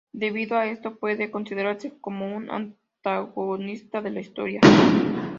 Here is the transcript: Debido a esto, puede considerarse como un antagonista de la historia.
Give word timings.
Debido 0.13 0.57
a 0.57 0.65
esto, 0.65 0.97
puede 0.97 1.29
considerarse 1.29 1.93
como 2.01 2.35
un 2.35 2.49
antagonista 2.49 4.01
de 4.01 4.09
la 4.09 4.19
historia. 4.21 4.59